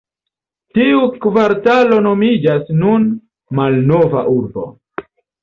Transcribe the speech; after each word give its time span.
Tiu 0.77 1.03
kvartalo 1.25 1.99
nomiĝas 2.07 2.73
nun 2.81 3.07
"Malnova 3.61 4.27
Urbo". 4.35 4.67